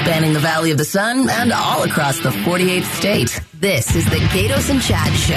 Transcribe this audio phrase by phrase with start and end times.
[0.00, 3.40] spanning the Valley of the Sun and all across the 48th state.
[3.60, 5.34] This is the Gaydos and Chad Show.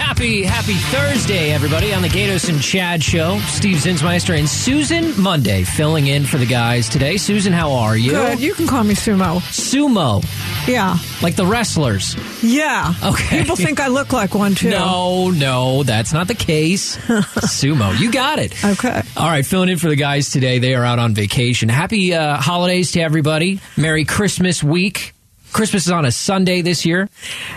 [0.00, 3.40] Happy, happy Thursday, everybody, on the Gaydos and Chad Show.
[3.48, 7.16] Steve Zinsmeister and Susan Monday filling in for the guys today.
[7.16, 8.12] Susan, how are you?
[8.12, 8.38] Good.
[8.38, 9.40] You can call me Sumo.
[9.40, 10.22] Sumo,
[10.68, 10.98] Yeah.
[11.20, 12.14] like the wrestlers.
[12.44, 12.94] Yeah.
[13.02, 13.40] Okay.
[13.40, 14.70] People think I look like one too.
[14.70, 16.96] No, no, that's not the case.
[17.08, 18.52] Sumo, you got it.
[18.64, 19.02] Okay.
[19.16, 20.60] All right, filling in for the guys today.
[20.60, 21.68] They are out on vacation.
[21.68, 23.58] Happy uh, holidays to everybody.
[23.76, 25.12] Merry Christmas week.
[25.52, 27.08] Christmas is on a Sunday this year.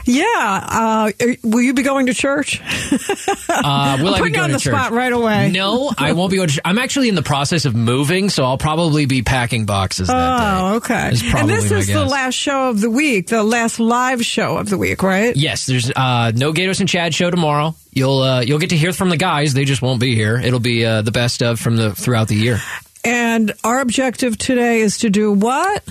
[0.05, 0.23] Yeah.
[0.25, 1.11] Uh,
[1.43, 2.61] will you be going to church?
[2.61, 4.73] Uh, will I be going on the church?
[4.73, 5.51] spot right away.
[5.51, 6.61] No, I won't be going to church.
[6.65, 10.45] I'm actually in the process of moving, so I'll probably be packing boxes that day.
[10.45, 11.13] Oh, okay.
[11.37, 14.77] And this is the last show of the week, the last live show of the
[14.77, 15.35] week, right?
[15.35, 17.75] Yes, there's uh, no Gaydos and Chad show tomorrow.
[17.91, 19.53] You'll uh, you'll get to hear from the guys.
[19.53, 20.37] They just won't be here.
[20.37, 22.59] It'll be uh, the best of from the throughout the year.
[23.03, 25.83] And our objective today is to do what?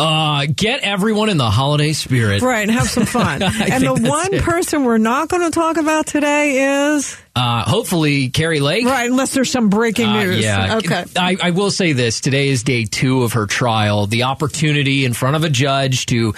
[0.00, 2.40] Uh, get everyone in the holiday spirit.
[2.42, 3.42] Right, and have some fun.
[3.42, 4.42] And the one it.
[4.42, 8.86] person we're not going to talk about today is Uh, hopefully, Kari Lake.
[8.86, 10.42] right, unless there's some breaking Uh, news.
[10.44, 10.76] yeah.
[10.78, 11.04] Okay.
[11.16, 12.20] I, I will say this.
[12.20, 14.06] Today is day two of her trial.
[14.06, 16.32] The opportunity in front of a judge to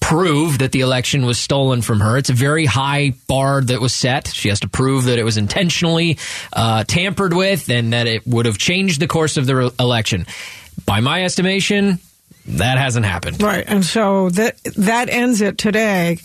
[0.00, 2.16] prove that the election was stolen from her.
[2.16, 4.26] It's a very high bar that was set.
[4.28, 6.18] She has to prove that it was intentionally
[6.52, 10.26] uh, tampered with and that it would have changed the course of the re- election.
[10.86, 12.00] By my estimation,
[12.46, 13.42] that hasn't happened.
[13.42, 16.18] Right, and so that that ends it today,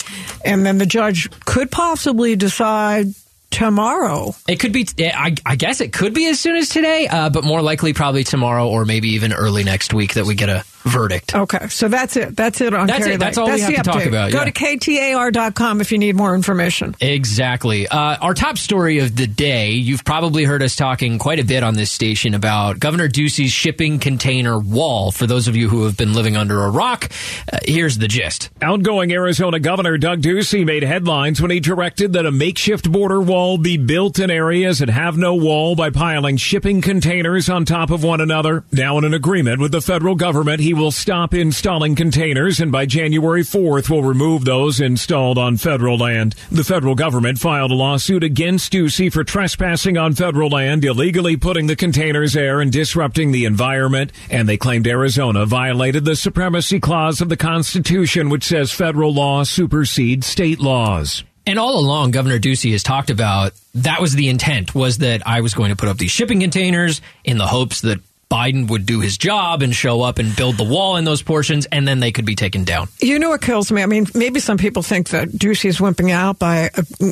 [0.43, 3.07] and then the judge could possibly decide
[3.49, 4.35] tomorrow.
[4.47, 7.43] It could be, I, I guess it could be as soon as today, uh, but
[7.43, 11.35] more likely probably tomorrow or maybe even early next week that we get a verdict.
[11.35, 12.35] Okay, so that's it.
[12.35, 13.19] That's it on That's Kari it.
[13.19, 13.47] That's Lake.
[13.47, 14.07] all we have the to talk update.
[14.07, 14.45] about, Go yeah.
[14.45, 16.95] to ktar.com if you need more information.
[17.01, 17.87] Exactly.
[17.87, 21.63] Uh, our top story of the day, you've probably heard us talking quite a bit
[21.63, 25.11] on this station about Governor Ducey's shipping container wall.
[25.11, 27.09] For those of you who have been living under a rock,
[27.51, 28.49] uh, here's the gist.
[28.61, 33.57] Outgoing Arizona Governor Doug Ducey made headlines when he directed that a makeshift border wall
[33.57, 38.03] be built in areas that have no wall by piling shipping containers on top of
[38.03, 38.63] one another.
[38.71, 42.85] Now in an agreement with the federal government, he will stop installing containers and by
[42.85, 46.35] January 4th will remove those installed on federal land.
[46.51, 51.67] The federal government filed a lawsuit against Ducey for trespassing on federal land, illegally putting
[51.67, 57.21] the containers there and disrupting the environment, and they claimed Arizona violated the supremacy clause
[57.21, 61.23] of the Constitution, which says federal law supersedes state laws.
[61.47, 65.39] And all along, Governor Ducey has talked about that was the intent was that I
[65.39, 67.99] was going to put up these shipping containers in the hopes that
[68.29, 71.65] Biden would do his job and show up and build the wall in those portions,
[71.67, 72.89] and then they could be taken down.
[72.99, 73.81] You know what kills me?
[73.81, 76.69] I mean, maybe some people think that Ducey is wimping out by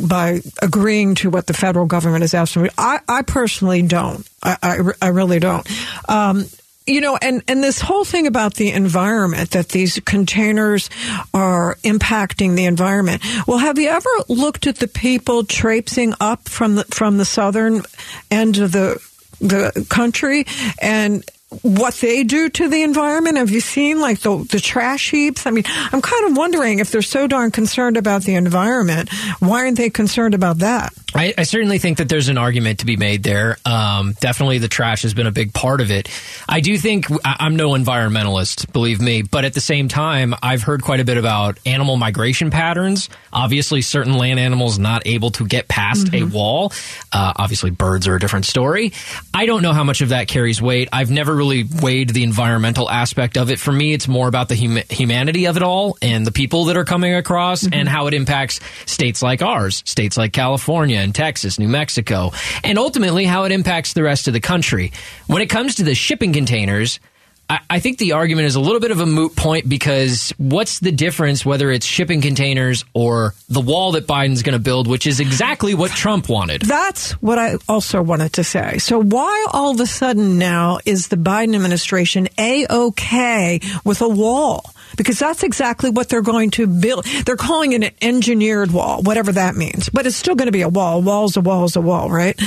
[0.07, 2.69] by agreeing to what the federal government is asking.
[2.77, 4.27] I, I personally don't.
[4.43, 5.67] I, I, I really don't.
[6.09, 6.45] Um,
[6.87, 10.89] you know, and, and this whole thing about the environment, that these containers
[11.33, 13.23] are impacting the environment.
[13.47, 17.81] Well, have you ever looked at the people traipsing up from the, from the southern
[18.29, 19.01] end of the,
[19.39, 20.45] the country
[20.81, 21.23] and
[21.61, 23.37] what they do to the environment?
[23.37, 25.45] Have you seen like the, the trash heaps?
[25.45, 29.09] I mean, I'm kind of wondering if they're so darn concerned about the environment,
[29.39, 30.93] why aren't they concerned about that?
[31.15, 33.57] I, I certainly think that there's an argument to be made there.
[33.63, 36.09] Um, definitely, the trash has been a big part of it.
[36.47, 40.61] I do think I, I'm no environmentalist, believe me, but at the same time, I've
[40.61, 43.09] heard quite a bit about animal migration patterns.
[43.31, 46.73] Obviously, certain land animals not able to get past a wall.
[47.13, 48.91] Uh, obviously, birds are a different story.
[49.33, 50.89] I don't know how much of that carries weight.
[50.91, 53.59] I've never really weighed the environmental aspect of it.
[53.59, 56.75] For me, it's more about the hum- humanity of it all and the people that
[56.75, 61.57] are coming across and how it impacts states like ours, states like California and Texas,
[61.57, 62.31] New Mexico,
[62.65, 64.91] and ultimately how it impacts the rest of the country.
[65.27, 66.99] When it comes to the shipping containers,
[67.47, 70.91] I, think the argument is a little bit of a moot point because what's the
[70.91, 75.19] difference whether it's shipping containers or the wall that Biden's going to build, which is
[75.19, 76.63] exactly what Trump wanted?
[76.63, 78.79] That's what I also wanted to say.
[78.79, 84.63] So why all of a sudden now is the Biden administration a-okay with a wall?
[84.97, 87.05] Because that's exactly what they're going to build.
[87.25, 89.89] They're calling it an engineered wall, whatever that means.
[89.89, 90.97] But it's still going to be a wall.
[90.97, 92.39] A wall's a wall is a wall, right?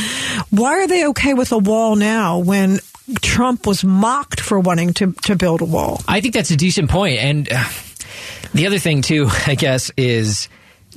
[0.50, 2.80] Why are they okay with a wall now when
[3.22, 6.00] Trump was mocked for wanting to, to build a wall?
[6.08, 7.18] I think that's a decent point.
[7.18, 7.64] And uh,
[8.54, 10.48] the other thing, too, I guess, is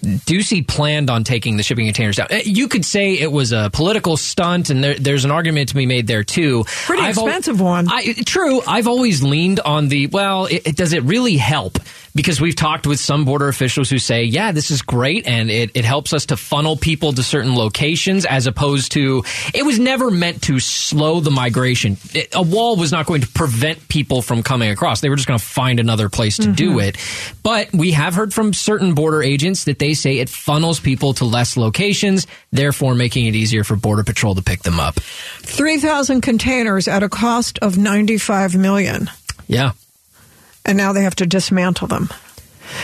[0.02, 2.28] Ducey planned on taking the shipping containers down.
[2.32, 5.76] Uh, You could say it was a political stunt, and there, there's an argument to
[5.76, 6.64] be made there too.
[6.66, 7.88] Pretty I've al- expensive one.
[7.90, 8.62] I, true.
[8.66, 10.46] I've always leaned on the well.
[10.48, 11.78] It, it- does it really help?
[12.14, 15.72] Because we've talked with some border officials who say, yeah, this is great and it,
[15.76, 19.24] it helps us to funnel people to certain locations as opposed to,
[19.54, 21.98] it was never meant to slow the migration.
[22.14, 25.02] It, a wall was not going to prevent people from coming across.
[25.02, 26.54] They were just going to find another place to mm-hmm.
[26.54, 26.98] do it.
[27.44, 31.26] But we have heard from certain border agents that they say it funnels people to
[31.26, 34.96] less locations, therefore making it easier for Border Patrol to pick them up.
[34.96, 39.10] 3,000 containers at a cost of 95 million.
[39.48, 39.72] Yeah
[40.66, 42.10] and now they have to dismantle them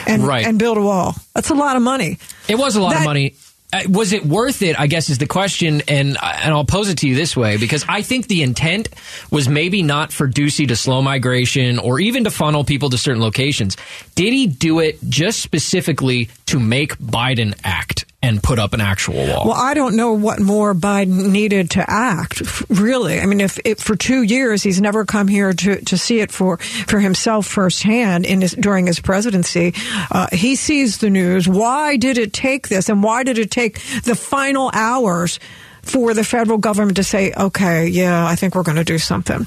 [0.06, 0.45] and right.
[0.45, 1.15] and build a wall.
[1.33, 2.18] That's a lot of money.
[2.47, 3.35] It was a lot that, of money.
[3.74, 4.79] Uh, was it worth it?
[4.79, 7.83] I guess is the question, and and I'll pose it to you this way because
[7.88, 8.88] I think the intent
[9.29, 13.21] was maybe not for Ducey to slow migration or even to funnel people to certain
[13.21, 13.75] locations.
[14.15, 18.06] Did he do it just specifically to make Biden act?
[18.22, 19.46] And put up an actual wall.
[19.46, 23.19] Well, I don't know what more Biden needed to act, really.
[23.19, 26.31] I mean, if, if for two years he's never come here to, to see it
[26.31, 29.74] for, for himself firsthand in his, during his presidency,
[30.10, 31.48] uh, he sees the news.
[31.48, 32.90] Why did it take this?
[32.90, 35.40] And why did it take the final hours
[35.84, 39.46] for the federal government to say, okay, yeah, I think we're going to do something?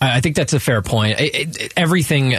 [0.00, 1.20] I think that's a fair point.
[1.20, 2.34] It, it, everything,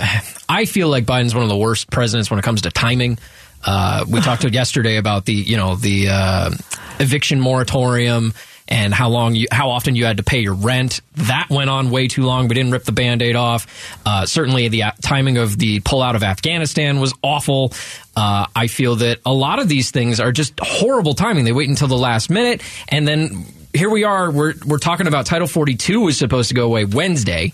[0.48, 3.20] I feel like Biden's one of the worst presidents when it comes to timing.
[3.66, 6.52] Uh, we talked yesterday about the you know the uh,
[7.00, 8.34] eviction moratorium
[8.70, 11.02] and how long you how often you had to pay your rent.
[11.16, 12.48] That went on way too long.
[12.48, 14.00] We didn't rip the band-aid off.
[14.06, 17.74] Uh, certainly, the timing of the pullout of Afghanistan was awful.
[18.16, 21.46] Uh, I feel that a lot of these things are just horrible timing.
[21.46, 24.32] They wait until the last minute, and then here we are.
[24.32, 27.54] We're we're talking about Title 42 was supposed to go away Wednesday,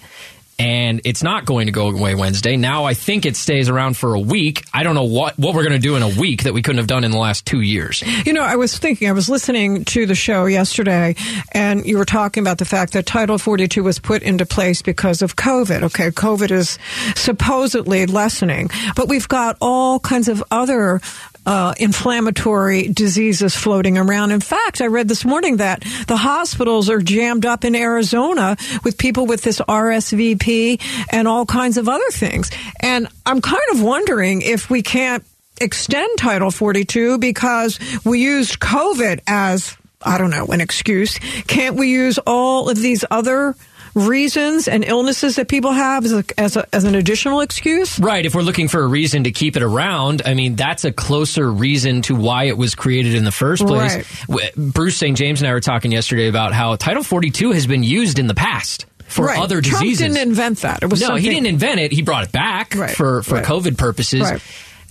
[0.58, 2.56] and it's not going to go away Wednesday.
[2.56, 4.66] Now I think it stays around for a week.
[4.74, 6.78] I don't know what, what we're going to do in a week that we couldn't
[6.78, 8.04] have done in the last two years.
[8.26, 11.16] You know, I was thinking, I was listening to the show yesterday,
[11.52, 15.22] and you were talking about the fact that Title 42 was put into place because
[15.22, 15.84] of COVID.
[15.84, 16.80] Okay, COVID is
[17.16, 21.02] supposedly lessening, but we've got all kinds of other
[21.46, 24.32] uh, inflammatory diseases floating around.
[24.32, 28.98] In fact, I read this morning that the hospitals are jammed up in Arizona with
[28.98, 30.82] people with this RSVP
[31.12, 32.52] and all kinds of other things.
[32.82, 35.24] And I'm kind of wondering if we can't
[35.62, 41.18] extend Title 42 because we used COVID as I don't know, an excuse.
[41.48, 43.56] Can't we use all of these other
[43.96, 47.98] reasons and illnesses that people have as, a, as, a, as, an additional excuse?
[47.98, 48.26] Right.
[48.26, 51.50] If we're looking for a reason to keep it around, I mean, that's a closer
[51.50, 54.28] reason to why it was created in the first place.
[54.28, 54.56] Right.
[54.56, 55.18] Bruce St.
[55.18, 58.36] James and I were talking yesterday about how Title 42 has been used in the
[58.36, 59.40] past for right.
[59.40, 60.00] other diseases.
[60.00, 60.84] Trump didn't invent that.
[60.84, 61.24] It was no, something...
[61.24, 61.92] he didn't invent it.
[61.92, 62.96] He brought it back right.
[62.96, 63.46] for for right.
[63.46, 64.28] COVID purposes.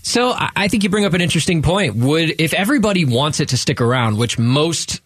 [0.03, 1.97] So I think you bring up an interesting point.
[1.97, 5.01] Would if everybody wants it to stick around, which most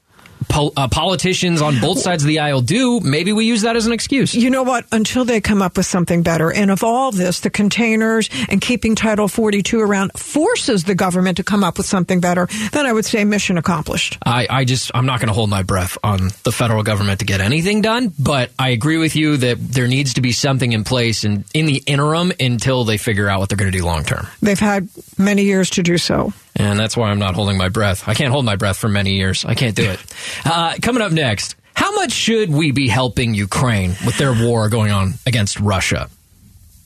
[0.50, 3.92] uh, politicians on both sides of the aisle do, maybe we use that as an
[3.92, 4.34] excuse.
[4.34, 4.86] You know what?
[4.92, 6.52] Until they come up with something better.
[6.52, 11.44] And of all this, the containers and keeping Title 42 around forces the government to
[11.44, 14.18] come up with something better, then I would say mission accomplished.
[14.24, 17.26] I, I just, I'm not going to hold my breath on the federal government to
[17.26, 20.84] get anything done, but I agree with you that there needs to be something in
[20.84, 24.04] place in, in the interim until they figure out what they're going to do long
[24.04, 24.26] term.
[24.40, 26.32] They've had many years to do so.
[26.58, 28.08] And that's why I'm not holding my breath.
[28.08, 29.44] I can't hold my breath for many years.
[29.44, 30.00] I can't do it.
[30.44, 34.90] Uh, coming up next, how much should we be helping Ukraine with their war going
[34.92, 36.08] on against Russia?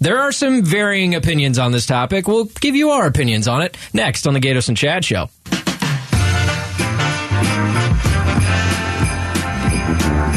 [0.01, 2.27] There are some varying opinions on this topic.
[2.27, 5.29] We'll give you our opinions on it next on the Gaydos and Chad Show.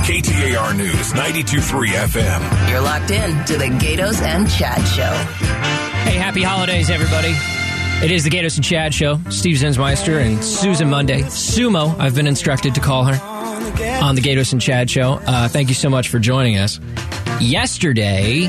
[0.06, 2.70] KTAR News 92.3 FM.
[2.70, 5.12] You're locked in to the Gaydos and Chad Show.
[6.10, 7.34] Hey, happy holidays, everybody.
[8.04, 9.20] It is the Gaydos and Chad show.
[9.30, 11.22] Steve Zinsmeister and Susan Monday.
[11.24, 13.20] Sumo, I've been instructed to call her
[14.04, 15.14] on the Gaydos and Chad show.
[15.26, 16.80] Uh, thank you so much for joining us.
[17.42, 18.48] Yesterday,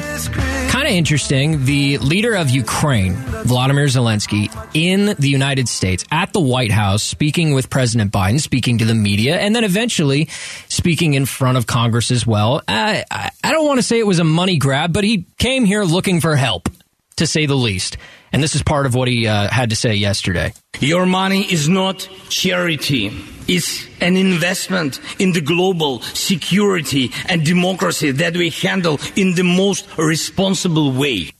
[0.69, 6.41] kind of interesting, the leader of Ukraine, Vladimir Zelensky, in the United States at the
[6.41, 10.29] White House, speaking with President Biden, speaking to the media, and then eventually
[10.69, 12.63] speaking in front of Congress as well.
[12.69, 13.05] I,
[13.43, 16.37] don't want to say it was a money grab, but he came here looking for
[16.37, 16.69] help,
[17.17, 17.97] to say the least.
[18.33, 20.53] And this is part of what he uh, had to say yesterday.
[20.81, 23.13] Your money is not charity.
[23.49, 29.87] It's an investment in the global security and democracy that we handle in the most
[29.97, 31.31] responsible way.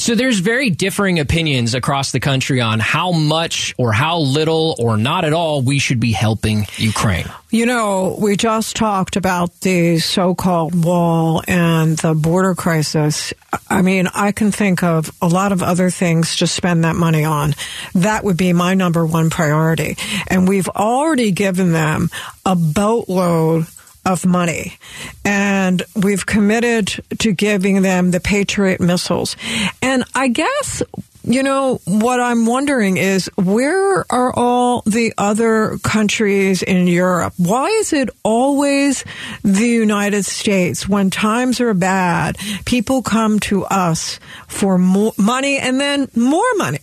[0.00, 4.96] So there's very differing opinions across the country on how much or how little or
[4.96, 7.26] not at all we should be helping Ukraine.
[7.50, 13.34] You know, we just talked about the so-called wall and the border crisis.
[13.68, 17.24] I mean, I can think of a lot of other things to spend that money
[17.24, 17.52] on.
[17.94, 19.98] That would be my number one priority.
[20.28, 22.08] And we've already given them
[22.46, 23.66] a boatload
[24.04, 24.78] of money.
[25.24, 26.88] And we've committed
[27.18, 29.36] to giving them the Patriot missiles.
[29.82, 30.82] And I guess
[31.22, 37.34] you know, what I'm wondering is where are all the other countries in Europe?
[37.36, 39.04] Why is it always
[39.44, 42.38] the United States when times are bad?
[42.64, 46.80] People come to us for more money and then more money.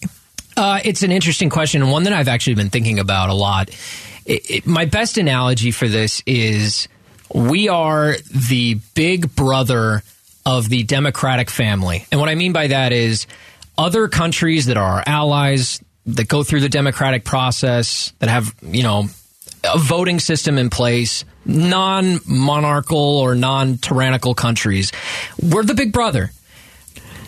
[0.55, 3.69] Uh, it's an interesting question and one that I've actually been thinking about a lot.
[4.25, 6.87] It, it, my best analogy for this is
[7.33, 10.03] we are the big brother
[10.45, 12.05] of the Democratic family.
[12.11, 13.27] And what I mean by that is
[13.77, 18.83] other countries that are our allies, that go through the democratic process, that have, you
[18.83, 19.07] know,
[19.63, 24.91] a voting system in place, non monarchical or non tyrannical countries,
[25.41, 26.31] we're the big brother.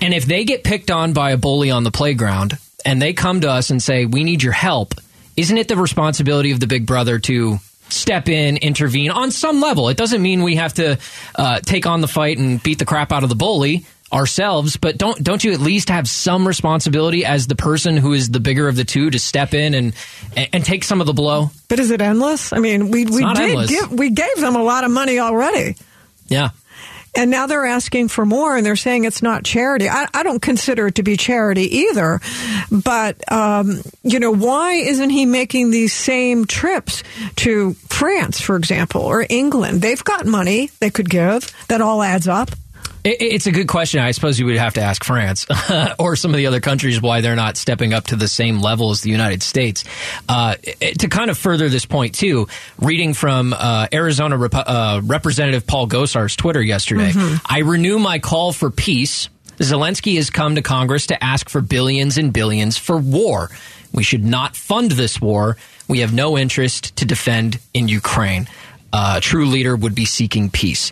[0.02, 3.42] And if they get picked on by a bully on the playground and they come
[3.42, 4.94] to us and say, we need your help,
[5.36, 9.90] isn't it the responsibility of the big brother to step in, intervene on some level?
[9.90, 10.98] It doesn't mean we have to
[11.36, 14.98] uh, take on the fight and beat the crap out of the bully ourselves, but
[14.98, 18.68] don't don't you at least have some responsibility as the person who is the bigger
[18.68, 19.94] of the two to step in and
[20.36, 21.52] and take some of the blow?
[21.68, 22.52] But is it endless?
[22.54, 25.76] I mean, we we did give we gave them a lot of money already.
[26.28, 26.50] Yeah.
[27.16, 29.90] And now they're asking for more and they're saying it's not charity.
[29.90, 32.22] I, I don't consider it to be charity either.
[32.72, 37.04] But, um, you know, why isn't he making these same trips
[37.38, 39.82] to France, for example, or England?
[39.82, 42.52] They've got money they could give that all adds up.
[43.04, 44.02] It's a good question.
[44.02, 45.46] I suppose you would have to ask France
[46.00, 48.92] or some of the other countries why they're not stepping up to the same level
[48.92, 49.86] as the United States.
[50.28, 52.48] Uh, to kind of further this point, too,
[52.80, 57.38] reading from uh, Arizona Rep- uh, Representative Paul Gosar's Twitter yesterday, mm-hmm.
[57.46, 59.30] I renew my call for peace.
[59.58, 63.50] Zelensky has come to Congress to ask for billions and billions for war.
[63.94, 65.58] We should not fund this war.
[65.88, 68.48] We have no interest to defend in Ukraine.
[68.92, 70.92] Uh, a true leader would be seeking peace.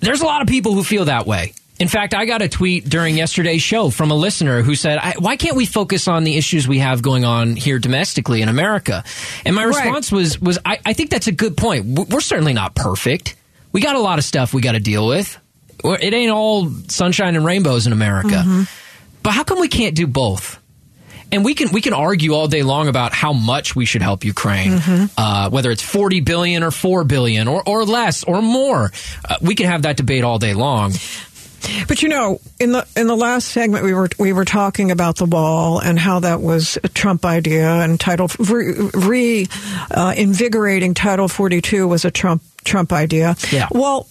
[0.00, 1.52] There's a lot of people who feel that way.
[1.78, 5.36] In fact, I got a tweet during yesterday's show from a listener who said, "Why
[5.36, 9.04] can't we focus on the issues we have going on here domestically in America?"
[9.44, 10.18] And my response right.
[10.18, 11.86] was, "Was I, I, think that's a good point.
[11.86, 13.36] We're certainly not perfect.
[13.70, 15.38] We got a lot of stuff we got to deal with.
[15.84, 18.42] It ain't all sunshine and rainbows in America.
[18.44, 18.62] Mm-hmm.
[19.22, 20.58] But how come we can't do both?"
[21.30, 24.24] And we can we can argue all day long about how much we should help
[24.24, 25.04] Ukraine, mm-hmm.
[25.16, 28.90] uh, whether it's forty billion or four billion or or less or more.
[29.28, 30.92] Uh, we can have that debate all day long.
[31.86, 35.16] But you know, in the in the last segment, we were we were talking about
[35.16, 39.46] the wall and how that was a Trump idea, and Title re,
[39.90, 43.36] uh, invigorating Title Forty Two was a Trump Trump idea.
[43.50, 43.68] Yeah.
[43.70, 44.06] Well,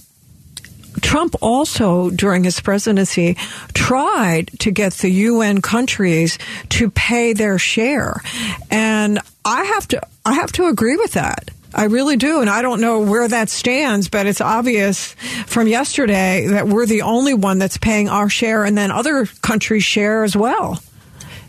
[1.01, 3.35] Trump also, during his presidency,
[3.73, 6.37] tried to get the UN countries
[6.69, 8.21] to pay their share.
[8.69, 11.51] And I have to, I have to agree with that.
[11.73, 12.41] I really do.
[12.41, 15.13] And I don't know where that stands, but it's obvious
[15.45, 19.83] from yesterday that we're the only one that's paying our share and then other countries
[19.83, 20.81] share as well.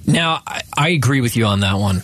[0.07, 0.43] Now,
[0.77, 2.03] I agree with you on that one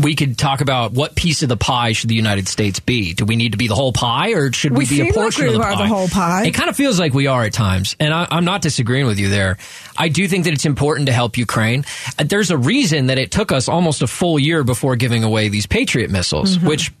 [0.00, 3.14] we could talk about what piece of the pie should the United States be.
[3.14, 5.46] Do we need to be the whole pie, or should we, we be a portion
[5.46, 5.82] like of the pie?
[5.82, 6.44] the whole pie?
[6.46, 9.18] It kind of feels like we are at times, and I, am not disagreeing with
[9.18, 9.58] you there.
[9.96, 11.84] I do think that it's important to help Ukraine.
[12.18, 15.48] Uh, there's a reason that it took us almost a full year before giving away
[15.48, 16.68] these Patriot missiles, mm-hmm.
[16.68, 16.92] which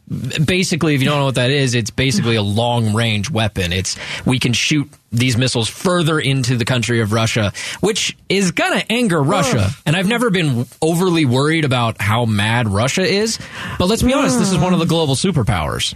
[0.44, 3.72] basically, if you don't know what that is, it's basically a long range weapon.
[3.72, 8.78] It's we can shoot these missiles further into the country of Russia, which is going
[8.78, 9.70] to anger Russia.
[9.84, 13.38] And I've never been overly worried about how mad Russia is.
[13.78, 15.94] But let's be honest, this is one of the global superpowers.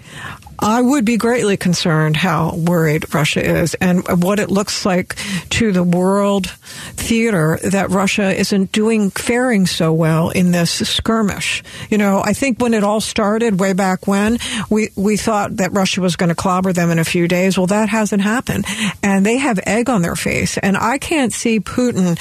[0.60, 5.16] I would be greatly concerned how worried Russia is and what it looks like
[5.50, 11.62] to the world theater that Russia isn't doing, faring so well in this skirmish.
[11.88, 14.38] You know, I think when it all started way back when,
[14.68, 17.56] we, we thought that Russia was going to clobber them in a few days.
[17.56, 18.66] Well, that hasn't happened.
[19.02, 20.58] And they have egg on their face.
[20.58, 22.18] And I can't see Putin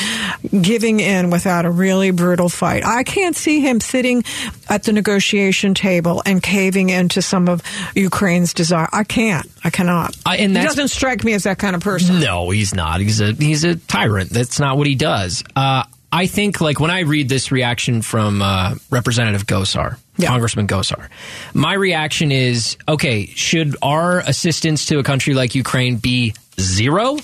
[0.63, 2.85] giving in without a really brutal fight.
[2.85, 4.23] I can't see him sitting
[4.69, 7.61] at the negotiation table and caving into some of
[7.95, 8.87] Ukraine Desire.
[8.91, 9.49] I can't.
[9.63, 10.15] I cannot.
[10.25, 12.19] Uh, and he doesn't strike me as that kind of person.
[12.19, 13.01] No, he's not.
[13.01, 14.29] He's a he's a tyrant.
[14.29, 15.43] That's not what he does.
[15.55, 20.27] Uh, I think like when I read this reaction from uh, Representative Gosar, yeah.
[20.27, 21.09] Congressman Gosar,
[21.53, 23.27] my reaction is okay.
[23.27, 27.17] Should our assistance to a country like Ukraine be zero?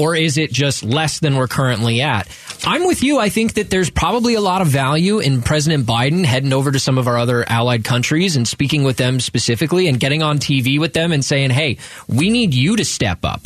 [0.00, 2.26] or is it just less than we're currently at?
[2.64, 3.18] I'm with you.
[3.18, 6.78] I think that there's probably a lot of value in President Biden heading over to
[6.78, 10.78] some of our other allied countries and speaking with them specifically and getting on TV
[10.78, 13.42] with them and saying, hey, we need you to step up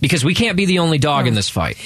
[0.00, 1.76] because we can't be the only dog in this fight.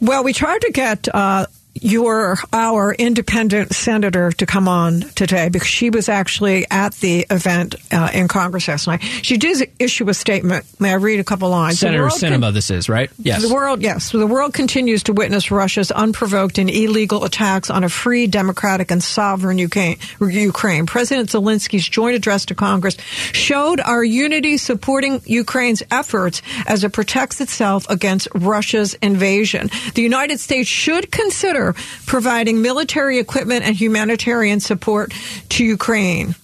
[0.00, 5.68] Well, we tried to get uh, your our independent senator to come on today because
[5.68, 9.02] she was actually at the event uh, in Congress last night.
[9.02, 10.66] She did issue a statement.
[10.78, 11.78] May I read a couple lines?
[11.78, 13.10] Senator world con- Sinema, this is right.
[13.18, 13.42] Yes.
[13.42, 14.12] the world, yes.
[14.12, 19.02] The world continues to witness Russia's unprovoked and illegal attacks on a free, democratic, and
[19.02, 19.98] sovereign Ukraine.
[20.20, 20.86] Ukraine.
[20.86, 22.96] President Zelensky's joint address to Congress
[23.32, 29.70] showed our unity supporting Ukraine's efforts as it protects itself against Russia's invasion.
[29.94, 31.61] The United States should consider
[32.06, 35.12] providing military equipment and humanitarian support
[35.50, 36.34] to Ukraine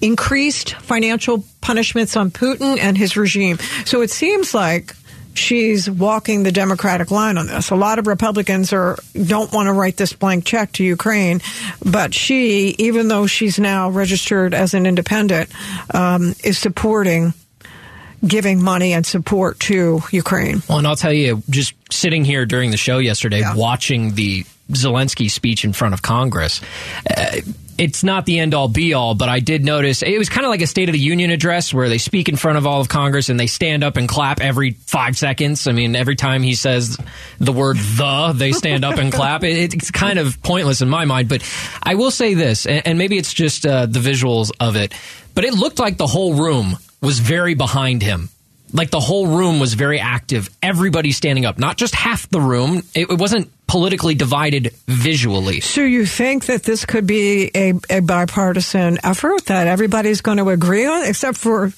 [0.00, 3.58] increased financial punishments on Putin and his regime.
[3.86, 4.94] So it seems like
[5.34, 7.70] she's walking the democratic line on this.
[7.70, 11.40] A lot of Republicans are don't want to write this blank check to Ukraine,
[11.84, 15.50] but she, even though she's now registered as an independent,
[15.92, 17.32] um, is supporting
[18.26, 20.62] giving money and support to Ukraine.
[20.68, 23.54] Well, and I'll tell you, just sitting here during the show yesterday, Yeah.
[23.54, 26.60] watching the Zelensky speech in front of Congress.
[27.08, 27.40] Uh,
[27.76, 30.50] it's not the end all be all, but I did notice it was kind of
[30.50, 32.88] like a State of the Union address where they speak in front of all of
[32.88, 35.66] Congress and they stand up and clap every five seconds.
[35.66, 36.96] I mean, every time he says
[37.40, 39.42] the word the, they stand up and clap.
[39.42, 41.42] It, it's kind of pointless in my mind, but
[41.82, 44.94] I will say this, and, and maybe it's just uh, the visuals of it,
[45.34, 48.28] but it looked like the whole room was very behind him
[48.74, 50.50] like the whole room was very active.
[50.60, 52.82] Everybody standing up, not just half the room.
[52.94, 55.60] It, it wasn't politically divided visually.
[55.60, 60.48] So you think that this could be a, a bipartisan effort that everybody's going to
[60.48, 61.72] agree on, except for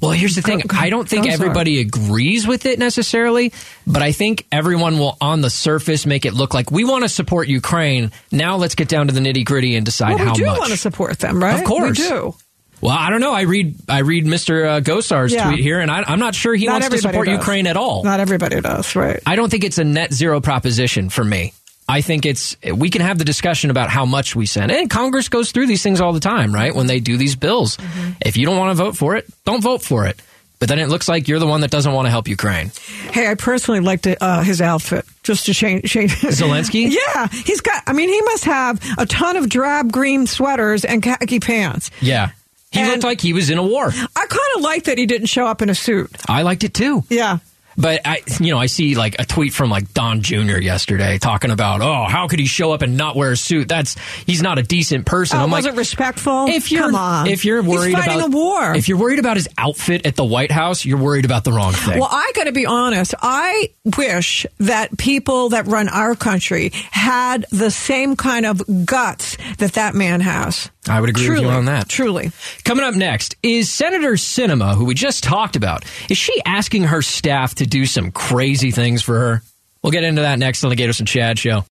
[0.00, 0.62] Well, here's the thing.
[0.70, 3.52] I don't think everybody agrees with it necessarily,
[3.86, 7.08] but I think everyone will, on the surface, make it look like we want to
[7.10, 8.12] support Ukraine.
[8.32, 10.70] Now let's get down to the nitty gritty and decide well, how we do want
[10.70, 11.60] to support them, right?
[11.60, 11.98] Of course.
[11.98, 12.34] we do.
[12.80, 13.32] Well, I don't know.
[13.32, 14.66] I read I read Mr.
[14.66, 15.48] Uh, Gosar's Yeah.
[15.50, 17.38] tweet here, and I, I'm not sure he Not wants to support does.
[17.38, 18.04] Ukraine at all.
[18.04, 19.20] Not everybody does, right?
[19.26, 21.52] I don't think it's a net zero proposition for me.
[21.88, 24.70] I think it's we can have the discussion about how much we send.
[24.70, 26.74] And Congress goes through these things all the time, right?
[26.74, 27.76] When they do these bills.
[27.76, 28.10] Mm-hmm.
[28.20, 30.20] If you don't want to vote for it, don't vote for it.
[30.60, 32.70] But then it looks like you're the one that doesn't want to help Ukraine.
[33.12, 35.84] Hey, I personally liked uh, his outfit just to change.
[35.90, 36.12] change.
[36.20, 36.90] Zelensky?
[37.14, 37.82] yeah, he's got.
[37.86, 41.90] I mean, he must have a ton of drab green sweaters and khaki pants.
[42.02, 42.30] Yeah.
[42.70, 43.86] He And- looked like he was in a war.
[43.88, 46.10] I kind of like that he didn't show up in a suit.
[46.28, 47.04] I liked it too.
[47.08, 47.38] Yeah.
[47.76, 50.58] But I, you know, I see like a tweet from like Don Jr.
[50.58, 53.68] yesterday talking about, oh, how could he show up and not wear a suit?
[53.68, 55.38] That's he's not a decent person.
[55.38, 56.46] Oh, I'm like, wasn't respectful.
[56.48, 58.74] if you're Come on, if you're worried he's fighting about a war.
[58.76, 61.72] if you're worried about his outfit at the White House, you're worried about the wrong
[61.72, 61.98] thing.
[62.00, 63.14] Well, I got to be honest.
[63.22, 69.72] I wish that people that run our country had the same kind of guts that
[69.74, 70.70] that man has.
[70.88, 71.88] I would agree with you on that.
[71.88, 72.32] Truly.
[72.64, 75.84] Coming up next is Senator Sinema, who we just talked about.
[76.08, 79.42] Is she asking her staff to do some crazy things for her?
[79.82, 81.64] We'll get into that next on the Gaydos and Chad show.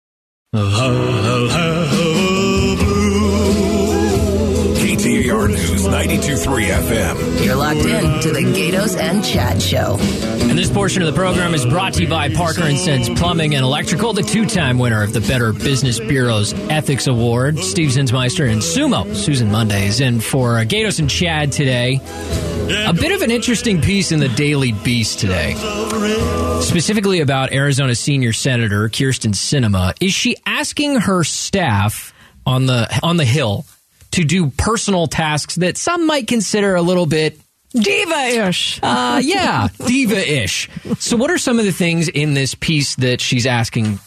[0.53, 1.53] KTAR News
[5.89, 7.43] 92.3 FM.
[7.43, 9.97] You're locked in to the Gaydos and Chad Show.
[9.99, 13.55] And this portion of the program is brought to you by Parker and Sons Plumbing
[13.55, 17.57] and Electrical, the two-time winner of the Better Business Bureau's Ethics Award.
[17.57, 21.99] Steve Zinsmeister and Sumo Susan Monday is in for uh, Gaydos and Chad today.
[22.85, 25.55] A bit of an interesting piece in the Daily Beast today,
[26.61, 29.95] specifically about Arizona senior senator Kyrsten Sinema.
[29.99, 32.13] Is she asking her staff
[32.45, 33.65] on the on the Hill
[34.11, 37.39] to do personal tasks that some might consider a little bit
[37.71, 38.79] Diva-ish.
[38.81, 40.69] uh, yeah, diva ish.
[40.97, 43.99] So, what are some of the things in this piece that she's asking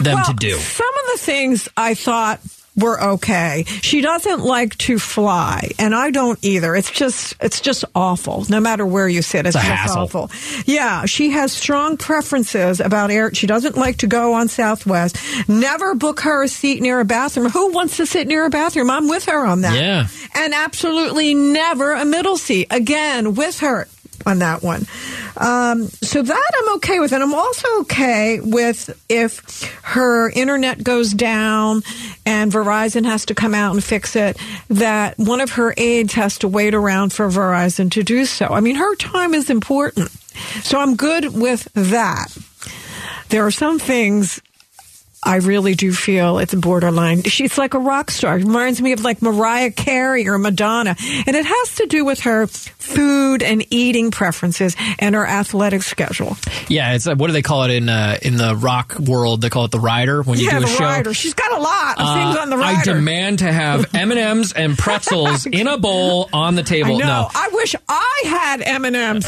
[0.00, 0.56] them well, to do?
[0.56, 2.40] Some of the things I thought
[2.80, 3.64] were okay.
[3.82, 6.74] She doesn't like to fly, and I don't either.
[6.74, 8.44] It's just it's just awful.
[8.48, 10.02] No matter where you sit, it's, It's a just hassle.
[10.02, 10.30] awful.
[10.66, 13.32] Yeah, she has strong preferences about air.
[13.34, 15.16] She doesn't like to go on Southwest.
[15.48, 17.50] Never book her a seat near a bathroom.
[17.50, 18.90] Who wants to sit near a bathroom?
[18.90, 19.74] I'm with her on that.
[19.74, 20.06] Yeah.
[20.34, 22.66] and absolutely never a middle seat.
[22.70, 23.88] Again, with her
[24.26, 24.86] on that one.
[25.36, 27.12] Um, so that I'm okay with.
[27.12, 31.82] And I'm also okay with if her internet goes down
[32.26, 34.36] and Verizon has to come out and fix it,
[34.68, 38.46] that one of her aides has to wait around for Verizon to do so.
[38.46, 40.10] I mean, her time is important.
[40.62, 42.36] So I'm good with that.
[43.28, 44.40] There are some things
[45.22, 47.22] I really do feel it's borderline.
[47.24, 48.38] She's like a rock star.
[48.38, 50.96] It reminds me of like Mariah Carey or Madonna.
[51.26, 56.36] And it has to do with her food and eating preferences and her athletic schedule.
[56.68, 59.42] Yeah, it's uh, what do they call it in uh, in the rock world?
[59.42, 60.84] They call it the rider when you yeah, do a the show.
[60.84, 61.12] rider.
[61.14, 62.90] She's got a lot of things Uh, on the rider.
[62.90, 66.64] I demand to have M and M's and pretzels in a bowl on the I
[66.64, 66.98] table.
[66.98, 67.06] know.
[67.06, 69.26] No, I wish I had M and M's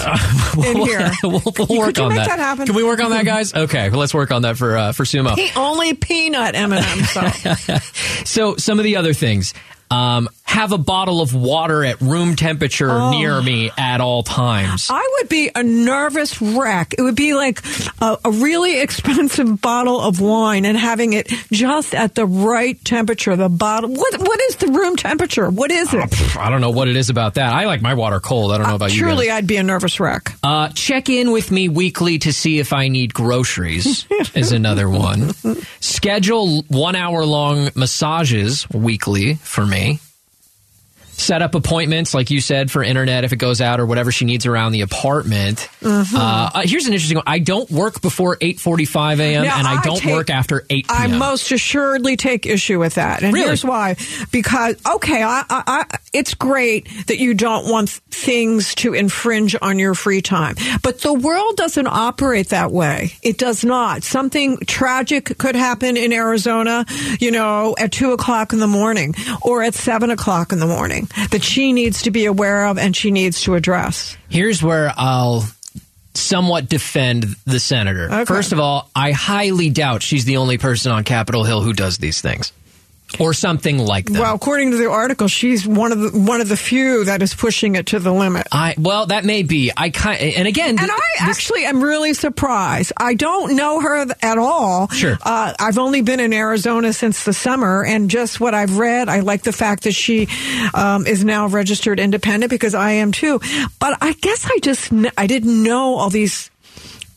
[0.56, 1.10] in here.
[1.22, 2.28] we'll, we'll work on that.
[2.56, 2.66] that?
[2.66, 3.52] Can we work on that, guys?
[3.54, 5.36] Okay, well, let's work on that for uh, for Sumo.
[5.36, 7.78] He only only peanut though.
[8.24, 9.52] So some of the other things.
[9.92, 13.10] Um, have a bottle of water at room temperature Oh.
[13.10, 14.88] near me at all times.
[14.90, 16.94] I would be a nervous wreck.
[16.98, 17.62] It would be like
[18.02, 23.34] a, a really expensive bottle of wine and having it just at the right temperature.
[23.34, 23.90] The bottle.
[23.90, 25.48] What what is the room temperature?
[25.50, 26.36] What is it?
[26.36, 27.52] I don't know what it is about that.
[27.54, 28.52] I like my water cold.
[28.52, 29.00] I don't know about you.
[29.02, 29.30] Truly.
[29.30, 30.32] I'd be a nervous wreck.
[30.42, 35.32] Uh, check in with me weekly to see if I need groceries is another one.
[35.80, 40.11] Schedule one hour long massages weekly for me way
[41.12, 44.24] Set up appointments, like you said, for internet if it goes out or whatever she
[44.24, 45.68] needs around the apartment.
[45.80, 46.16] Mm-hmm.
[46.16, 47.24] Uh, uh, here's an interesting one.
[47.26, 49.44] I don't work before 8.45 a.m.
[49.44, 52.94] Now, and I I don't take- work after 8 I most assuredly take issue with
[52.94, 53.46] that, and Really?
[53.46, 53.96] here's why:
[54.32, 59.94] because okay, I, I, it's great that you don't want things to infringe on your
[59.94, 63.12] free time, but the world doesn't operate that way.
[63.22, 64.02] It does not.
[64.02, 66.84] Something tragic could happen in Arizona,
[67.20, 71.01] you know, at two o'clock in the morning or at seven o'clock in the morning
[71.30, 74.16] that she needs to be aware of and she needs to address.
[74.28, 75.44] Here's where I'll
[76.14, 78.04] somewhat defend the senator.
[78.06, 78.24] Okay.
[78.24, 81.98] First of all, I highly doubt she's the only person on Capitol Hill who does
[81.98, 82.52] these things.
[83.20, 84.20] Or something like that.
[84.20, 87.34] Well, according to the article, she's one of the one of the few that is
[87.34, 88.46] pushing it to the limit.
[88.52, 89.70] I well, that may be.
[89.76, 92.92] I kind and again, And I actually am really surprised.
[92.96, 94.88] I don't know her at all.
[94.88, 95.18] Sure.
[95.20, 99.20] Uh, I've only been in Arizona since the summer, and just what I've read, I
[99.20, 100.28] like the fact that she
[100.74, 103.40] um, is now registered independent because I am too.
[103.78, 106.51] But I guess I just I didn't know all these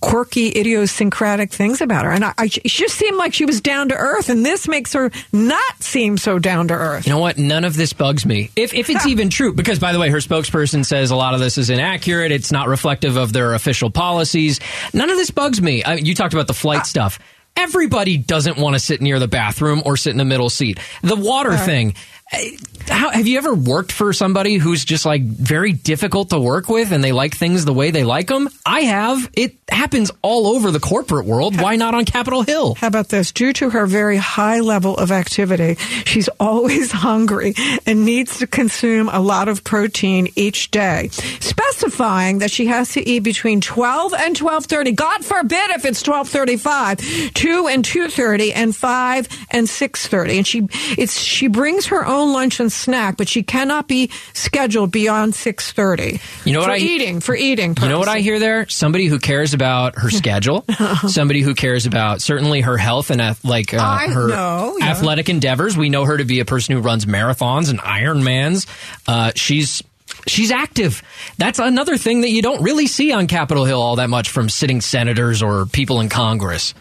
[0.05, 3.89] quirky, idiosyncratic things about her, and I, I she just seemed like she was down
[3.89, 7.07] to earth, and this makes her not seem so down to earth.
[7.07, 7.39] You know what?
[7.39, 8.51] None of this bugs me.
[8.55, 11.39] If if it's even true, because by the way, her spokesperson says a lot of
[11.39, 12.31] this is inaccurate.
[12.31, 14.59] It's not reflective of their official policies.
[14.93, 15.83] None of this bugs me.
[15.83, 17.19] I, you talked about the flight uh, stuff.
[17.57, 20.79] Everybody doesn't want to sit near the bathroom or sit in the middle seat.
[21.01, 21.65] The water uh-huh.
[21.65, 21.95] thing.
[22.31, 26.91] How, have you ever worked for somebody who's just like very difficult to work with
[26.91, 28.49] and they like things the way they like them?
[28.65, 29.29] I have.
[29.33, 31.59] It happens all over the corporate world.
[31.61, 32.75] Why not on Capitol Hill?
[32.75, 33.31] How about this?
[33.31, 37.53] Due to her very high level of activity, she's always hungry
[37.85, 43.07] and needs to consume a lot of protein each day, specifying that she has to
[43.07, 44.95] eat between 12 and 12:30.
[44.95, 50.37] God forbid if it's 12:35, 2 and 2:30 and 5 and 6:30.
[50.37, 54.91] And she it's she brings her own lunch and snack, but she cannot be scheduled
[54.91, 56.19] beyond 6:30.
[56.45, 57.75] You know what for I- eating, for eating.
[57.81, 58.67] You know what I hear there?
[58.69, 60.65] Somebody who cares about her schedule,
[61.07, 64.91] somebody who cares about certainly her health and ath- like uh, her know, yeah.
[64.91, 65.77] athletic endeavors.
[65.77, 68.67] We know her to be a person who runs marathons and Ironmans.
[69.07, 69.81] Uh, she's
[70.27, 71.01] she's active.
[71.37, 74.49] That's another thing that you don't really see on Capitol Hill all that much from
[74.49, 76.73] sitting senators or people in Congress.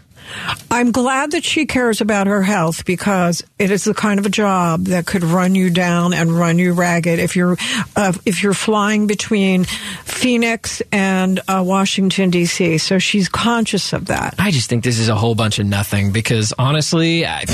[0.70, 4.30] I'm glad that she cares about her health because it is the kind of a
[4.30, 7.56] job that could run you down and run you ragged if you're
[7.96, 9.64] uh, if you're flying between
[10.04, 12.78] Phoenix and uh, Washington D.C.
[12.78, 14.34] So she's conscious of that.
[14.38, 17.44] I just think this is a whole bunch of nothing because honestly, I,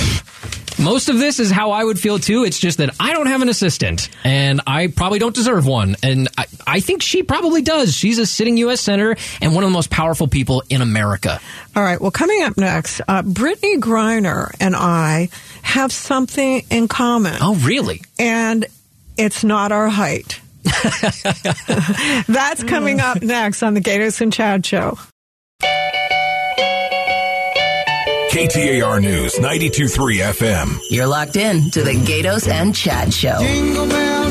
[0.81, 2.45] most of this is how I would feel too.
[2.45, 5.97] It's just that I don't have an assistant and I probably don't deserve one.
[6.03, 7.95] And I, I think she probably does.
[7.95, 8.81] She's a sitting U.S.
[8.81, 11.41] Senator and one of the most powerful people in America.
[11.77, 12.01] All right.
[12.01, 15.29] Well, coming up next, uh, Brittney Griner and I
[15.63, 17.37] have something in common.
[17.41, 18.03] Oh, really?
[18.19, 18.67] and
[19.17, 20.41] it's not our height.
[22.27, 24.99] That's coming up next on the Gaydos and Chad Show.
[28.31, 30.81] KTAR News 92.3 FM.
[30.89, 33.41] You're locked in to the Gaydos and Chad Show.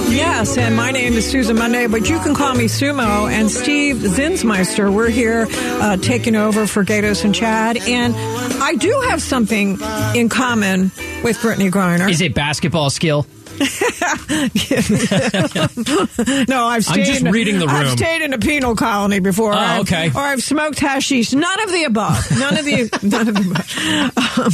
[0.10, 3.30] Yes, and my name is Susan Monday, but you can call me Sumo.
[3.30, 7.76] And Steve Zinsmeister, we're here uh, taking over for Gaydos and Chad.
[7.76, 8.16] And
[8.64, 9.78] I do have something
[10.16, 12.10] in common with Brittney Griner.
[12.10, 13.28] Is it basketball skill?
[16.48, 17.76] no, I've stayed just in, reading the room.
[17.76, 19.54] I've stayed in a penal colony before.
[19.54, 20.10] Oh, or I've- okay.
[20.14, 21.34] Or I've smoked hashish.
[21.34, 22.40] None of the above.
[22.40, 24.40] None of the none of the above.
[24.40, 24.52] Um,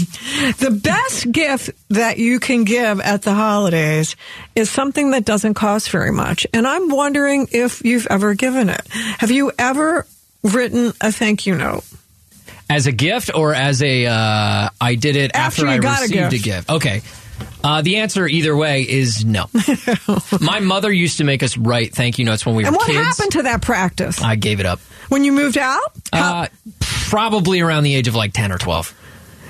[0.60, 4.16] the best gift that you can give at the holidays
[4.56, 6.48] is something that doesn't cost very much.
[6.54, 8.82] And I'm wondering if you've ever given it.
[9.20, 10.08] Have you ever
[10.44, 11.84] written a thank you note?
[12.70, 16.02] As a gift or as a uh, I did it After after, I got a
[16.04, 16.44] received a gift.
[16.46, 16.70] gift?
[16.72, 17.02] Okay.
[17.64, 19.48] Uh, the answer either way is no.
[20.40, 22.86] My mother used to make us write thank you notes when we were And what
[22.86, 22.98] kids.
[23.00, 24.22] happened to that practice?
[24.22, 24.80] I gave it up.
[25.10, 25.82] when you moved out?
[26.14, 26.48] How- Uh,
[27.10, 28.94] probably around the age of like 10 or 12.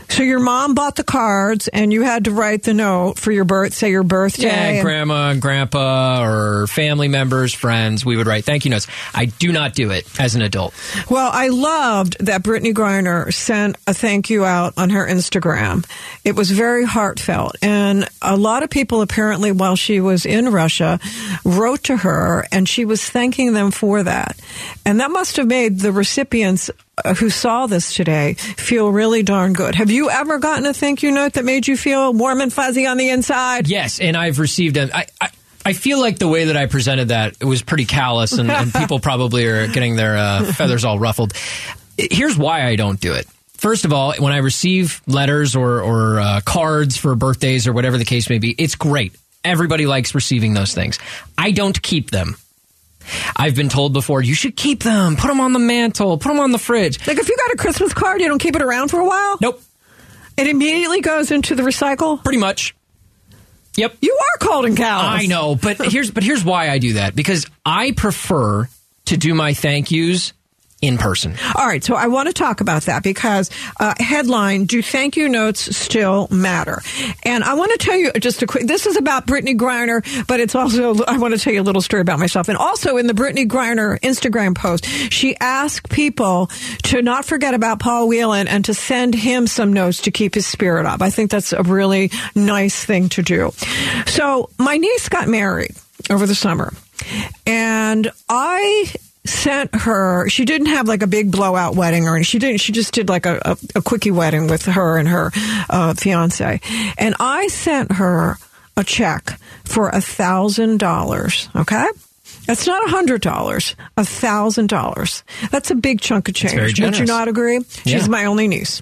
[0.10, 3.44] So your mom bought the cards, and you had to write the note for your
[3.44, 4.44] birth, say your birthday.
[4.46, 8.88] Yeah, and- grandma and grandpa or family members, friends, we would write thank you notes.
[9.14, 10.74] I do not do it as an adult.
[11.10, 15.86] Well, I loved that Brittney Griner sent a thank you out on her Instagram.
[16.24, 17.56] It was very heartfelt.
[17.62, 21.00] And a lot of people apparently, while she was in Russia,
[21.44, 24.40] wrote to her and she was thanking them for that.
[24.86, 26.70] And that must have made the recipients
[27.18, 29.76] who saw this today feel really darn good.
[29.76, 32.86] Have you ever gotten a thank you note that made you feel warm and fuzzy
[32.86, 33.68] on the inside?
[33.68, 34.90] Yes, and I've received them.
[34.94, 35.30] I, I,
[35.66, 38.74] I feel like the way that I presented that it was pretty callous, and, and
[38.76, 41.34] people probably are getting their uh, feathers all ruffled.
[41.98, 43.28] Here's why I don't do it.
[43.54, 47.98] First of all, when I receive letters or, or uh, cards for birthdays or whatever
[47.98, 49.16] the case may be, it's great.
[49.44, 51.00] Everybody likes receiving those things.
[51.38, 52.36] I don't keep them.
[53.36, 56.40] I've been told before, you should keep them, put them on the mantle, put them
[56.40, 57.06] on the fridge.
[57.08, 59.38] Like if you got a Christmas card, you don't keep it around for a while?
[59.42, 59.62] Nope,
[60.38, 62.22] It immediately goes into the recycle?
[62.24, 62.76] pretty much.
[63.78, 63.98] Yep.
[64.02, 65.24] You are cold and callous.
[65.24, 68.70] I know, but here's but here's why I do that because I prefer
[69.06, 70.32] to do my thank yous
[70.86, 71.36] in person.
[71.56, 75.30] All right, so I want to talk about that because uh, headline: Do thank you
[75.30, 76.82] notes still matter?
[77.24, 78.68] And I want to tell you just a quick.
[78.68, 81.82] This is about Brittney Griner, but it's also I want to tell you a little
[81.82, 82.50] story about myself.
[82.50, 86.48] And also in the Brittney Griner Instagram post, she asked people
[86.84, 90.46] to not forget about Paul Whelan and to send him some notes to keep his
[90.46, 91.02] spirit up.
[91.02, 93.52] I think that's a really nice thing to do.
[94.08, 95.76] So my niece got married
[96.10, 96.74] over the summer,
[97.46, 98.94] and I
[99.26, 102.94] sent her she didn't have like a big blowout wedding or she didn't she just
[102.94, 105.32] did like a, a, a quickie wedding with her and her
[105.70, 106.62] uh, fiance.
[106.98, 108.38] And i sent her
[108.78, 111.88] a check for a thousand dollars okay?
[112.48, 115.24] That's not a hundred dollars a thousand dollars.
[115.52, 116.80] That's a big chunk of change.
[116.80, 117.62] Would you not agree?
[117.84, 118.08] She's Yeah.
[118.08, 118.82] my only niece.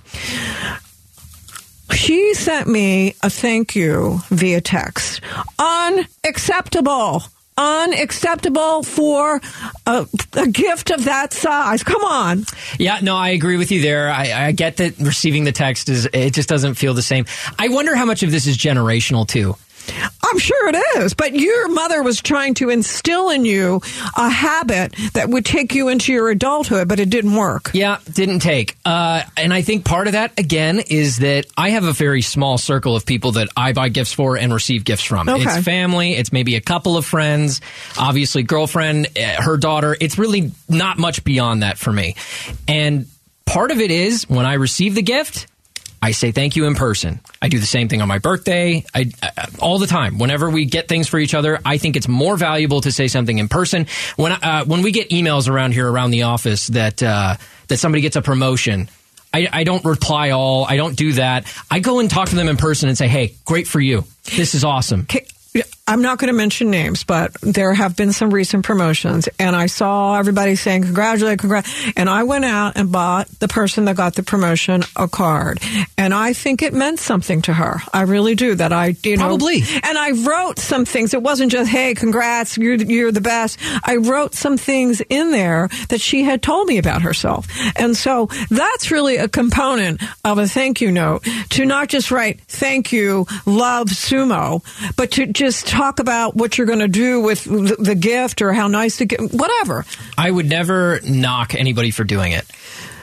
[1.94, 5.22] She sent me a thank you via text.
[5.60, 7.24] Unacceptable.
[7.58, 9.42] Unacceptable for
[9.86, 11.84] a, a gift of that size.
[11.84, 12.46] Come on.
[12.80, 14.10] Yeah, no, I agree with you there.
[14.10, 17.26] I, I get that receiving the text is it just doesn't feel the same.
[17.60, 19.56] I wonder how much of this is generational too.
[20.24, 23.82] I'm sure it is, but your mother was trying to instill in you
[24.18, 27.72] a habit that would take you into your adulthood, but it didn't work.
[27.74, 28.78] Yeah, didn't take.
[28.86, 32.58] Uh, and I think part of that, again, is that I have a very small
[32.58, 35.30] circle of people that I buy gifts for and receive gifts from.
[35.30, 35.44] Okay.
[35.44, 37.62] It's family, it's maybe a couple of friends,
[37.98, 39.96] obviously, girlfriend, eh, her daughter.
[40.00, 42.16] It's really not much beyond that for me.
[42.68, 43.08] And
[43.46, 45.48] part of it is when I receive the gift,
[46.04, 47.22] I say thank you in person.
[47.42, 48.84] I do the same thing on my birthday.
[48.94, 49.10] I,
[49.60, 50.20] all the time.
[50.20, 53.38] Whenever we get things for each other, I think it's more valuable to say something
[53.38, 53.88] in person.
[54.18, 57.38] When uh, when we get emails around here around the office that uh,
[57.70, 58.90] that somebody gets a promotion.
[59.36, 60.66] I, I don't reply all.
[60.66, 61.52] I don't do that.
[61.72, 64.04] I go and talk to them in person and say, "Hey, great for you.
[64.36, 65.26] This is awesome." Okay,
[65.94, 69.68] I'm not going to mention names, but there have been some recent promotions, and I
[69.68, 74.16] saw everybody saying congratulate, congrat, and I went out and bought the person that got
[74.16, 75.60] the promotion a card,
[75.96, 77.80] and I think it meant something to her.
[77.94, 78.56] I really do.
[78.56, 79.62] That I, you know, Probably.
[79.84, 81.14] and I wrote some things.
[81.14, 83.60] It wasn't just hey, congrats, you're you're the best.
[83.84, 88.30] I wrote some things in there that she had told me about herself, and so
[88.50, 93.28] that's really a component of a thank you note to not just write thank you,
[93.46, 94.64] love sumo,
[94.96, 98.54] but to just talk about what you're going to do with the, the gift or
[98.54, 99.86] how nice the gift, whatever.
[100.18, 102.46] I would never knock anybody for doing it.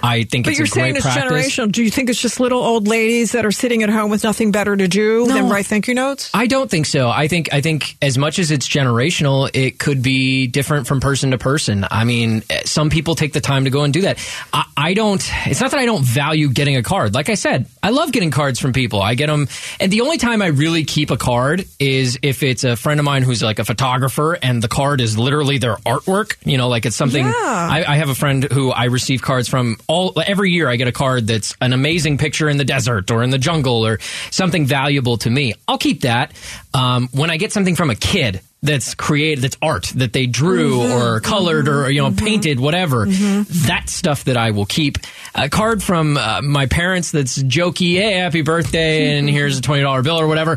[0.03, 1.57] I think But it's you're a great saying it's practice.
[1.57, 1.73] generational.
[1.73, 4.51] Do you think it's just little old ladies that are sitting at home with nothing
[4.53, 6.31] better to do than write thank you notes?
[6.35, 7.09] I don't think so.
[7.09, 11.31] I think I think as much as it's generational, it could be different from person
[11.33, 11.87] to person.
[11.91, 14.19] I mean, some people take the time to go and do that.
[14.53, 15.23] I, I don't.
[15.47, 17.15] It's not that I don't value getting a card.
[17.15, 19.01] Like I said, I love getting cards from people.
[19.03, 22.65] I get them, and the only time I really keep a card is if it's
[22.65, 26.37] a friend of mine who's like a photographer, and the card is literally their artwork.
[26.45, 27.25] You know, like it's something.
[27.25, 27.33] Yeah.
[27.35, 30.69] I, I have a friend who I receive cards from all every year.
[30.69, 33.85] I get a card that's an amazing picture in the desert or in the jungle
[33.85, 33.99] or
[34.31, 35.55] something valuable to me.
[35.67, 36.33] I'll keep that.
[36.73, 40.93] Um, when I get something from a kid that's created, that's art that they drew
[40.93, 43.07] or colored or you know painted, whatever.
[43.07, 44.99] That stuff that I will keep.
[45.35, 47.97] A card from uh, my parents that's jokey.
[47.97, 50.57] Hey, happy birthday, and here's a twenty dollar bill or whatever.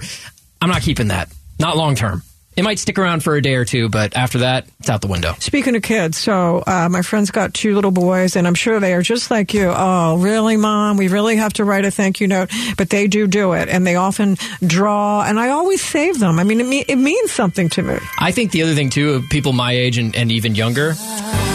[0.62, 1.34] I'm not keeping that.
[1.60, 2.22] Not long term.
[2.56, 5.08] It might stick around for a day or two, but after that, it's out the
[5.08, 5.34] window.
[5.40, 8.94] Speaking of kids, so uh, my friend's got two little boys, and I'm sure they
[8.94, 9.74] are just like you.
[9.76, 10.98] Oh, really, mom?
[10.98, 13.88] We really have to write a thank you note, but they do do it, and
[13.88, 16.38] they often draw, and I always save them.
[16.40, 17.98] I mean, it, me- it means something to me.
[18.20, 20.94] I think the other thing too, of people my age and, and even younger,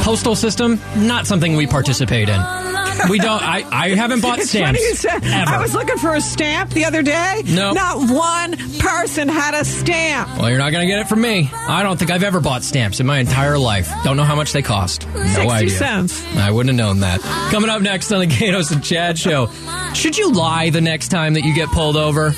[0.03, 2.68] postal system, not something we participate in.
[3.11, 3.43] We don't.
[3.43, 4.99] I, I haven't bought It's stamps.
[5.01, 5.25] said.
[5.25, 7.43] I was looking for a stamp the other day.
[7.47, 7.75] Nope.
[7.75, 10.37] Not one person had a stamp.
[10.39, 11.51] Well, you're not going to get it from me.
[11.53, 13.91] I don't think I've ever bought stamps in my entire life.
[14.05, 15.07] Don't know how much they cost.
[15.15, 15.71] No 60 idea.
[15.71, 16.25] cents.
[16.37, 17.21] I wouldn't have known that.
[17.53, 19.49] Coming up next on the Gaydos and Chad show.
[19.95, 22.35] Should you lie the next time that you get pulled over?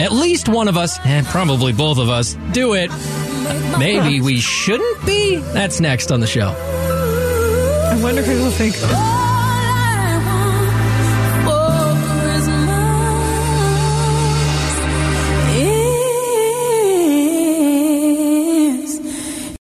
[0.00, 2.90] At least one of us, and probably both of us, do it.
[3.78, 5.36] Maybe we shouldn't be?
[5.36, 6.48] That's next on the show.
[6.48, 8.74] I wonder if people think